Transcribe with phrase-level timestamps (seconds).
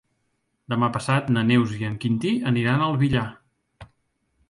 [0.73, 3.27] Demà passat na Neus i en Quintí aniran al Villar.